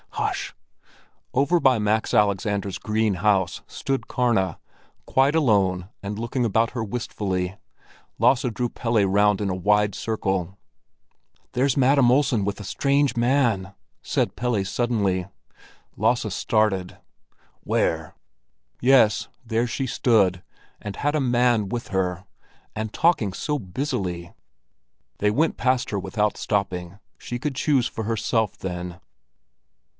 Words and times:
Hush!" 0.15 0.53
Over 1.33 1.59
by 1.59 1.77
Max 1.79 2.13
Alexander's 2.13 2.77
"Green 2.79 3.15
House" 3.15 3.61
stood 3.67 4.07
Karna, 4.07 4.59
quite 5.05 5.35
alone 5.35 5.89
and 6.03 6.17
looking 6.17 6.43
about 6.43 6.71
her 6.71 6.83
wistfully. 6.83 7.55
Lasse 8.17 8.41
drew 8.53 8.67
Pelle 8.67 9.03
round 9.05 9.41
in 9.41 9.49
a 9.49 9.55
wide 9.55 9.93
circle. 9.95 10.57
"There's 11.53 11.77
Madam 11.77 12.11
Olsen 12.11 12.43
with 12.43 12.59
a 12.59 12.63
strange 12.65 13.15
man!" 13.15 13.73
said 14.01 14.35
Pelle 14.35 14.65
suddenly. 14.65 15.27
Lasse 15.95 16.33
started. 16.33 16.97
"Where?" 17.61 18.15
Yes, 18.81 19.27
there 19.45 19.67
she 19.67 19.85
stood, 19.87 20.43
and 20.81 20.95
had 20.97 21.15
a 21.15 21.21
man 21.21 21.69
with 21.69 21.89
her! 21.89 22.25
And 22.75 22.91
talking 22.91 23.33
so 23.33 23.59
busily! 23.59 24.33
They 25.19 25.31
went 25.31 25.57
past 25.57 25.89
her 25.91 25.99
without 25.99 26.37
stopping; 26.37 26.99
she 27.19 27.37
could 27.39 27.55
choose 27.55 27.87
for 27.87 28.03
herself, 28.03 28.57
then. 28.57 28.99